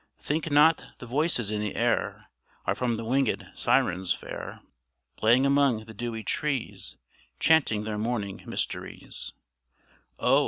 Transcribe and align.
Think 0.17 0.49
not 0.49 0.87
the 0.97 1.05
voices 1.05 1.51
in 1.51 1.61
the 1.61 1.75
air 1.75 2.25
Are 2.65 2.73
from 2.73 2.95
the 2.95 3.05
winged 3.05 3.47
Sirens 3.53 4.11
fair, 4.11 4.61
Playing 5.15 5.45
among 5.45 5.85
the 5.85 5.93
dewy 5.93 6.23
trees, 6.23 6.97
Chanting 7.39 7.83
their 7.83 7.99
morning 7.99 8.41
mysteries; 8.47 9.33
Oh! 10.17 10.39